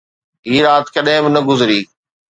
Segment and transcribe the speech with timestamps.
[0.49, 1.81] هي رات ڪڏهن به نه گذري